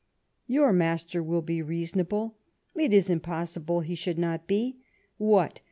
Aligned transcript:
"Your 0.47 0.73
master 0.73 1.23
•will 1.23 1.45
be 1.45 1.61
reasonable— 1.61 2.35
it 2.75 2.91
is 2.91 3.07
impossible 3.07 3.83
lie 3.87 3.93
should 3.93 4.17
n«t 4.17 4.43
be. 4.47 4.79
What 5.19 5.59